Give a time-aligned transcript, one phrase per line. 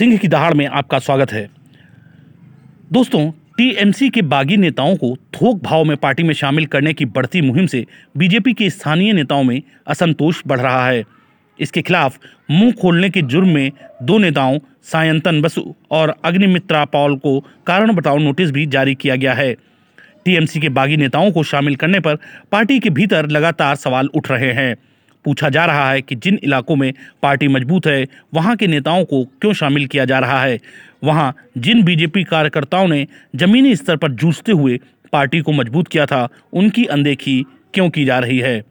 [0.00, 1.50] सिंह की दहाड़ में आपका स्वागत है।
[2.92, 7.40] दोस्तों, टीएमसी के बागी नेताओं को थोक भाव में पार्टी में शामिल करने की बढ़ती
[7.40, 7.86] मुहिम से
[8.16, 11.04] बीजेपी के स्थानीय नेताओं में असंतोष बढ़ रहा है।
[11.60, 12.18] इसके खिलाफ
[12.50, 13.72] मुँह खोलने के जुर्म में
[14.02, 19.34] दो नेताओं, सायंतन बसु और अग्निमित्रा पॉल को कारण बताओ नोटिस भी जारी किया गया
[19.34, 19.54] है।
[20.24, 22.16] टीएमसी के बागी नेताओं को शामिल करने पर
[22.52, 24.76] पार्टी के भीतर लगातार सवाल उठ रहे हैं।
[25.24, 26.92] पूछा जा रहा है कि जिन इलाकों में
[27.22, 30.60] पार्टी मज़बूत है, वहाँ के नेताओं को क्यों शामिल किया जा रहा है?
[31.04, 33.06] वहाँ जिन बीजेपी कार्यकर्ताओं ने
[33.36, 34.80] जमीनी स्तर पर जूझते हुए
[35.12, 38.64] पार्टी को मज़बूत किया था, उनकी अनदेखी क्यों की जा रही है?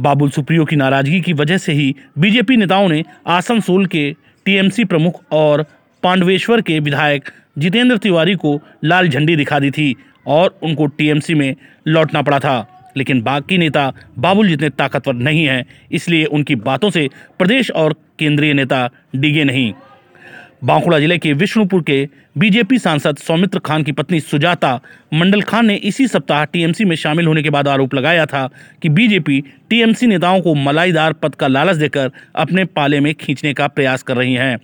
[0.00, 5.24] बाबुल सुप्रियो की नाराज़गी की वजह से ही बीजेपी नेताओं ने आसनसोल के टीएमसी प्रमुख
[5.32, 5.64] और
[6.02, 11.56] पांडवेश्वर के विधायक जितेंद्र तिवारी को लाल झंडी दिखा दी थी और उनको टीएमसी में
[11.86, 17.08] लौटना पड़ा था। लेकिन बाकी नेता बाबुल जितने ताकतवर नहीं हैं, इसलिए उनकी बातों से
[17.38, 19.72] प्रदेश और केंद्रीय नेता डिगे नहीं।
[20.64, 24.74] बांकुड़ा ज़िले के विष्णुपुर के बीजेपी सांसद सौमित्र खान की पत्नी सुजाता
[25.14, 28.48] मंडल खान ने इसी सप्ताह टीएमसी में शामिल होने के बाद आरोप लगाया था
[28.82, 33.68] कि बीजेपी टीएमसी नेताओं को मलाईदार पद का लालच देकर अपने पाले में खींचने का
[33.68, 34.56] प्रयास कर रही हैं।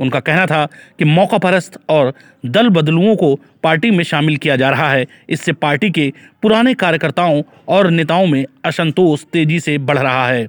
[0.00, 0.66] उनका कहना था
[0.98, 2.12] कि मौका परस्त और
[2.46, 7.42] दल बदलुओं को पार्टी में शामिल किया जा रहा है। इससे पार्टी के पुराने कार्यकर्ताओं
[7.68, 10.48] और नेताओं में असंतोष तेज़ी से बढ़ रहा है।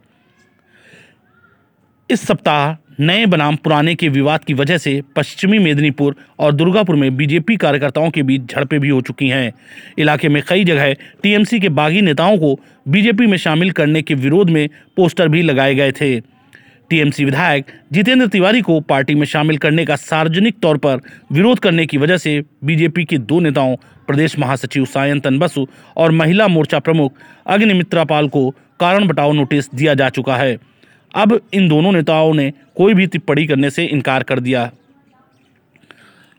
[2.10, 7.16] इस सप्ताह नए बनाम पुराने के विवाद की वजह से पश्चिमी मेदिनीपुर और दुर्गापुर में
[7.18, 9.52] बीजेपी कार्यकर्ताओं के बीच झड़पें भी हो चुकी हैं।
[9.98, 10.94] इलाके में कई जगह
[11.24, 15.76] टीएमसी के बागी नेताओं को बीजेपी में शामिल करने के विरोध में पोस्टर भी लगाए
[15.76, 16.31] गए थे।
[16.92, 21.00] टीएमसी विधायक जितेंद्र तिवारी को पार्टी में शामिल करने का सार्वजनिक तौर पर
[21.32, 23.76] विरोध करने की वजह से बीजेपी के दो नेताओं,
[24.08, 25.66] प्रदेश महासचिव सायंतन बसु
[25.98, 27.14] और महिला मोर्चा प्रमुख
[27.48, 30.58] अग्निमित्रा पाल को कारण बताओ नोटिस दिया जा चुका है।
[31.16, 34.70] अब इन दोनों नेताओं ने कोई भी टिप्पणी करने से इनकार कर दिया।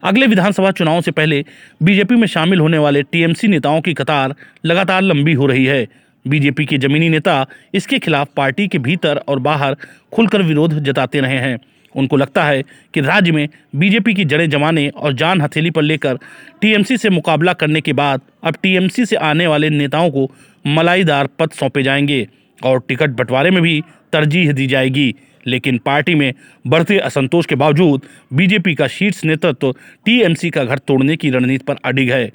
[0.02, 1.44] अगले विधानसभा चुनाव से पहले
[1.82, 5.86] बीजेपी में शामिल होने वाले टीएमसी नेताओं की कतार लगातार लंबी हो रही है।
[6.26, 9.76] बीजेपी के जमीनी नेता इसके खिलाफ पार्टी के भीतर और बाहर
[10.12, 11.58] खुलकर विरोध जताते रहे हैं।
[11.94, 12.62] उनको लगता है
[12.94, 16.18] कि राज्य में बीजेपी की जड़ें जमाने और जान हथेली पर लेकर
[16.60, 20.30] टीएमसी से मुकाबला करने के बाद अब टीएमसी से आने वाले नेताओं को
[20.66, 22.26] मलाईदार पद सौंपे जाएँगे
[22.60, 25.14] और टिकट बंटवारे में भी तरजीह दी जाएगी।
[25.46, 26.32] लेकिन पार्टी में
[26.66, 28.02] बढ़ते असंतोष के बावजूद
[28.32, 29.72] बीजेपी का शीर्ष नेतृत्व तो
[30.04, 32.30] टीएमसी का घर तोड़ने की रणनीति पर अडिग है।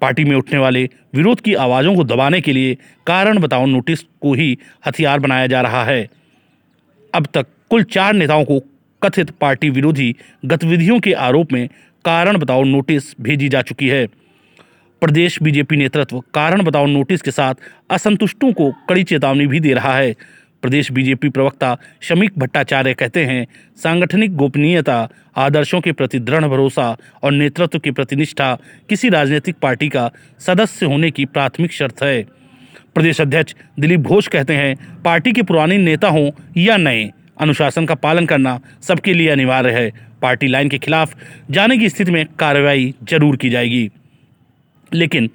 [0.00, 2.76] पार्टी में उठने वाले विरोध की आवाज़ों को दबाने के लिए
[3.06, 6.08] कारण बताओ नोटिस को ही हथियार बनाया जा रहा है।
[7.14, 8.60] अब तक कुल चार नेताओं को
[9.02, 10.14] कथित पार्टी विरोधी
[10.44, 11.68] गतिविधियों के आरोप में
[12.04, 14.06] कारण बताओ नोटिस भेजी जा चुकी है।
[15.02, 17.54] प्रदेश बीजेपी नेतृत्व कारण बताओ नोटिस के साथ
[17.90, 20.14] असंतुष्टों को कड़ी चेतावनी भी दे रहा है।
[20.62, 23.46] प्रदेश बीजेपी प्रवक्ता शमीक भट्टाचार्य कहते हैं,
[23.76, 28.58] सांगठनिक गोपनीयता, आदर्शों के प्रति दृढ़ भरोसा और नेतृत्व के प्रति निष्ठा
[28.88, 32.22] किसी राजनीतिक पार्टी का सदस्य होने की प्राथमिक शर्त है।
[32.94, 37.10] प्रदेश अध्यक्ष दिलीप घोष कहते हैं, पार्टी के पुराने नेता हों या नए,
[37.40, 39.92] अनुशासन का पालन करना सबके लिए अनिवार्य है।
[40.22, 41.14] पार्टी लाइन के खिलाफ
[41.50, 43.90] जाने की स्थिति में कार्रवाई ज़रूर की जाएगी।
[44.94, 45.30] लेकिन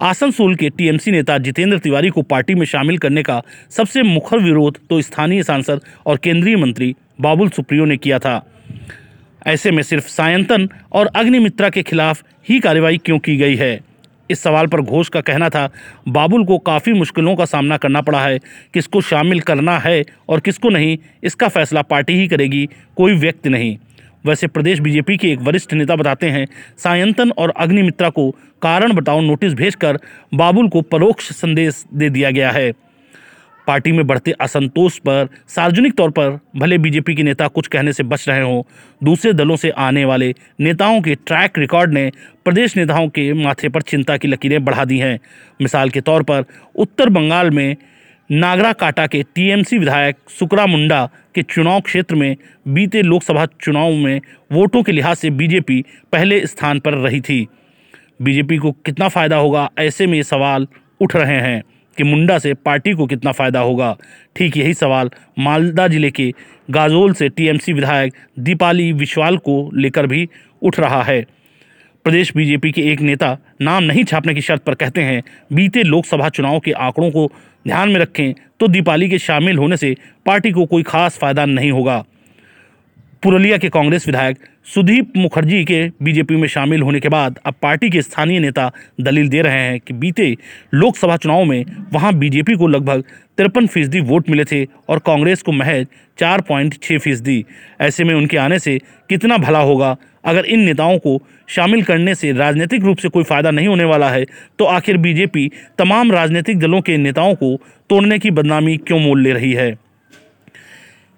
[0.00, 4.78] आसनसोल के टीएमसी नेता जितेंद्र तिवारी को पार्टी में शामिल करने का सबसे मुखर विरोध
[4.90, 8.46] तो स्थानीय सांसद और केंद्रीय मंत्री बाबुल सुप्रियो ने किया था।
[9.46, 13.80] ऐसे में सिर्फ़ सायंतन और अग्निमित्रा के खिलाफ ही कार्रवाई क्यों की गई है?
[14.30, 15.68] इस सवाल पर घोष का कहना था,
[16.08, 18.38] बाबुल को काफ़ी मुश्किलों का सामना करना पड़ा है,
[18.74, 23.76] किसको शामिल करना है और किसको नहीं, इसका फैसला पार्टी ही करेगी, कोई व्यक्ति नहीं।
[24.26, 26.46] वैसे प्रदेश बीजेपी के एक वरिष्ठ नेता बताते हैं,
[26.78, 28.30] सायंतन और अग्निमित्रा को
[28.62, 29.98] कारण बताओ नोटिस भेजकर
[30.34, 32.72] बाबुल को परोक्ष संदेश दे दिया गया है।
[33.66, 38.02] पार्टी में बढ़ते असंतोष पर सार्वजनिक तौर पर भले बीजेपी के नेता कुछ कहने से
[38.02, 38.62] बच रहे हों,
[39.02, 42.10] दूसरे दलों से आने वाले नेताओं के ट्रैक रिकॉर्ड ने
[42.44, 45.18] प्रदेश नेताओं के माथे पर चिंता की लकीरें बढ़ा दी हैं।
[45.62, 46.44] मिसाल के तौर पर
[46.74, 47.76] उत्तर बंगाल में
[48.30, 51.04] नागरा काटा के टीएमसी विधायक सुकरा मुंडा
[51.34, 54.20] के चुनाव क्षेत्र में बीते लोकसभा चुनाव में
[54.52, 55.80] वोटों के लिहाज से बीजेपी
[56.12, 57.46] पहले स्थान पर रही थी।
[58.22, 60.66] बीजेपी को कितना फ़ायदा होगा, ऐसे में ये सवाल
[61.00, 61.62] उठ रहे हैं
[61.98, 63.96] कि मुंडा से पार्टी को कितना फ़ायदा होगा।
[64.36, 66.32] ठीक यही सवाल मालदा ज़िले के
[66.70, 70.28] गाजोल से टीएमसी विधायक दीपाली विश्वाल को लेकर भी
[70.62, 71.24] उठ रहा है।
[72.06, 73.28] प्रदेश बीजेपी के एक नेता
[73.60, 75.22] नाम नहीं छापने की शर्त पर कहते हैं,
[75.52, 77.26] बीते लोकसभा चुनाव के आंकड़ों को
[77.66, 79.94] ध्यान में रखें तो दीपाली के शामिल होने से
[80.26, 81.98] पार्टी को कोई खास फ़ायदा नहीं होगा।
[83.22, 87.90] पुरलिया के कांग्रेस विधायक सुदीप मुखर्जी के बीजेपी में शामिल होने के बाद अब पार्टी
[87.90, 88.70] के स्थानीय नेता
[89.00, 90.36] दलील दे रहे हैं कि बीते
[90.74, 93.04] लोकसभा चुनाव में वहाँ बीजेपी को लगभग
[93.38, 95.86] तिरपन फ़ीसदी वोट मिले थे और कांग्रेस को महज
[96.18, 97.44] चार पॉइंट छः फ़ीसदी।
[97.80, 98.78] ऐसे में उनके आने से
[99.08, 99.96] कितना भला होगा?
[100.24, 104.10] अगर इन नेताओं को शामिल करने से राजनीतिक रूप से कोई फ़ायदा नहीं होने वाला
[104.10, 104.24] है
[104.58, 107.56] तो आखिर बीजेपी तमाम राजनीतिक दलों के नेताओं को
[107.90, 109.74] तोड़ने की बदनामी क्यों मोल ले रही है?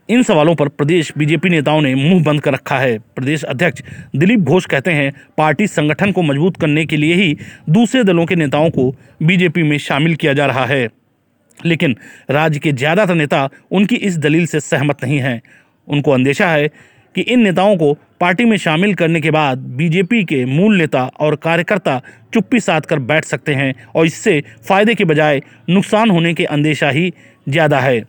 [0.08, 3.82] इन सवालों पर प्रदेश बीजेपी नेताओं ने मुँह बंद कर रखा है। प्रदेश अध्यक्ष
[4.16, 7.36] दिलीप घोष कहते हैं, पार्टी संगठन को मज़बूत करने के लिए ही
[7.70, 10.88] दूसरे दलों के नेताओं को बीजेपी में शामिल किया जा रहा है।
[11.58, 11.96] लेकिन
[12.30, 15.40] राज्य के ज़्यादातर नेता उनकी इस दलील से सहमत नहीं हैं।
[15.88, 16.68] उनको अंदेशा है
[17.14, 21.36] कि इन नेताओं को पार्टी में शामिल करने के बाद बीजेपी के मूल नेता और
[21.36, 22.00] कार्यकर्ता
[22.34, 26.90] चुप्पी साध कर बैठ सकते हैं और इससे फ़ायदे के बजाय नुकसान होने के अंदेशा
[26.90, 27.12] ही
[27.48, 28.00] ज़्यादा है।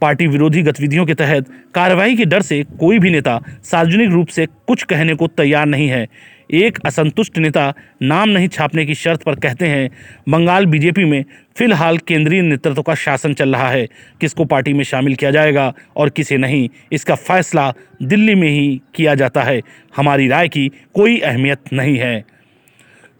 [0.00, 4.46] पार्टी विरोधी गतिविधियों के तहत कार्रवाई के डर से कोई भी नेता सार्वजनिक रूप से
[4.46, 6.06] कुछ कहने को तैयार नहीं है।
[6.50, 7.72] एक असंतुष्ट नेता
[8.02, 9.90] नाम नहीं छापने की शर्त पर कहते हैं,
[10.28, 11.24] बंगाल बीजेपी में
[11.56, 13.86] फ़िलहाल केंद्रीय नेतृत्व का शासन चल रहा है।
[14.20, 17.72] किसको पार्टी में शामिल किया जाएगा और किसे नहीं, इसका फैसला
[18.02, 19.60] दिल्ली में ही किया जाता है।
[19.96, 22.24] हमारी राय की कोई अहमियत नहीं है।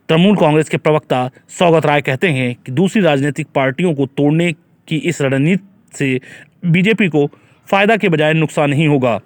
[0.09, 4.53] तृणमूल कांग्रेस के प्रवक्ता सौगत राय कहते हैं कि दूसरी राजनीतिक पार्टियों को तोड़ने
[4.89, 6.21] की इस रणनीति से
[6.63, 7.27] बीजेपी को
[7.69, 9.21] फ़ायदा के बजाय नुकसान ही होगा।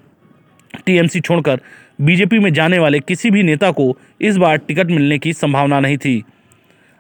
[0.87, 1.61] टीएमसी छोड़कर
[2.01, 5.97] बीजेपी में जाने वाले किसी भी नेता को इस बार टिकट मिलने की संभावना नहीं
[5.97, 6.23] थी।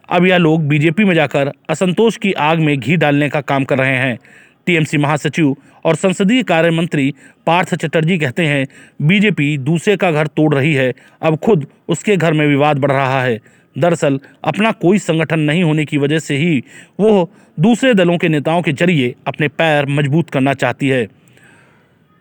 [0.08, 3.78] अब यह लोग बीजेपी में जाकर असंतोष की आग में घी डालने का काम कर
[3.78, 4.18] रहे हैं।
[4.66, 7.14] टीएमसी महासचिव और संसदीय कार्य मंत्री
[7.46, 8.66] पार्थ चटर्जी कहते हैं,
[9.02, 10.92] बीजेपी दूसरे का घर तोड़ रही है,
[11.22, 13.40] अब खुद उसके घर में विवाद बढ़ रहा है।
[13.78, 16.62] दरअसल, अपना कोई संगठन नहीं होने की वजह से ही
[17.00, 17.30] वो
[17.60, 21.06] दूसरे दलों के नेताओं के ज़रिए अपने पैर मज़बूत करना चाहती है।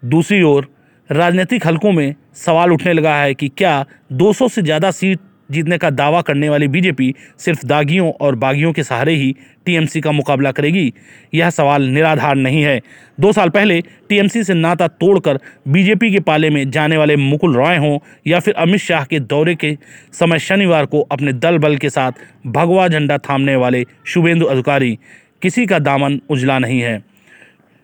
[0.03, 0.67] दूसरी ओर,
[1.09, 5.19] राजनीतिक हलकों में सवाल उठने लगा है कि क्या 200 से ज़्यादा सीट
[5.51, 10.11] जीतने का दावा करने वाली बीजेपी सिर्फ़ दागियों और बागियों के सहारे ही टीएमसी का
[10.11, 10.93] मुकाबला करेगी।
[11.33, 12.79] यह सवाल निराधार नहीं है।
[13.19, 17.77] दो साल पहले टीएमसी से नाता तोड़कर बीजेपी के पाले में जाने वाले मुकुल रॉय
[17.77, 19.77] हों या फिर अमित शाह के दौरे के
[20.13, 22.11] समय शनिवार को अपने दल बल के साथ
[22.47, 24.97] भगवा झंडा थामने वाले शुभेंदु अधिकारी,
[25.41, 27.10] किसी का दामन उजला नहीं है।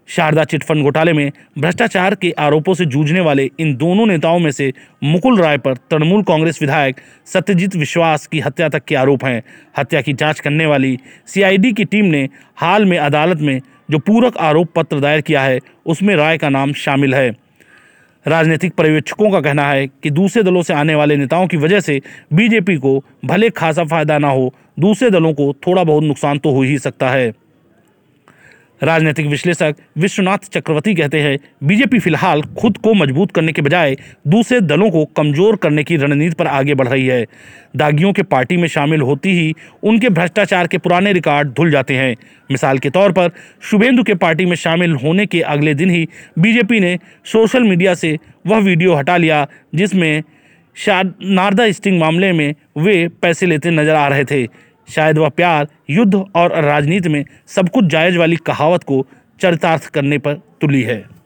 [0.07, 4.71] शारदा चिटफंड घोटाले में भ्रष्टाचार के आरोपों से जूझने वाले इन दोनों नेताओं में से
[5.04, 6.95] मुकुल राय पर तृणमूल कांग्रेस विधायक
[7.25, 9.42] सत्यजीत विश्वास की हत्या तक के आरोप हैं।
[9.77, 13.59] हत्या की जाँच करने वाली सीआईडी की टीम ने हाल में अदालत में
[13.92, 17.30] जो पूरक आरोप पत्र दायर किया है, उसमें राय का नाम शामिल है।
[18.25, 22.01] राजनीतिक पर्यवेक्षकों का कहना है कि दूसरे दलों से आने वाले नेताओं की वजह से
[22.33, 26.62] बीजेपी को भले खासा फ़ायदा ना हो, दूसरे दलों को थोड़ा बहुत नुकसान तो हो
[26.62, 27.33] ही सकता है।
[28.82, 33.96] राजनीतिक विश्लेषक विश्वनाथ चक्रवर्ती कहते हैं, बीजेपी फ़िलहाल खुद को मज़बूत करने के बजाय
[34.28, 37.26] दूसरे दलों को कमज़ोर करने की रणनीति पर आगे बढ़ रही है।
[37.76, 39.54] दागियों के पार्टी में शामिल होती ही
[39.84, 42.16] उनके भ्रष्टाचार के पुराने रिकॉर्ड धुल जाते हैं।
[42.50, 43.32] मिसाल के तौर पर,
[43.62, 46.08] शुभेंदु के पार्टी में शामिल होने के अगले दिन ही
[46.40, 49.46] बीजेपी ने सोशल मीडिया से वह वीडियो हटा लिया,
[49.76, 50.24] जिसमें
[50.76, 54.46] नारदा स्टिंग मामले में वे पैसे लेते नज़र आ रहे थे।
[54.88, 59.06] शायद वह प्यार, युद्ध और राजनीति में सब कुछ जायज़ वाली कहावत को
[59.42, 61.17] चरितार्थ करने पर तुली है।